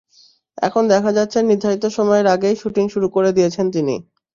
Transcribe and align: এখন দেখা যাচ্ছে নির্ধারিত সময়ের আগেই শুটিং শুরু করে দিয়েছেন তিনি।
এখন 0.57 0.83
দেখা 0.93 1.11
যাচ্ছে 1.17 1.37
নির্ধারিত 1.41 1.83
সময়ের 1.97 2.27
আগেই 2.27 2.55
শুটিং 2.61 2.85
শুরু 2.93 3.07
করে 3.15 3.29
দিয়েছেন 3.37 3.65
তিনি। 3.75 3.95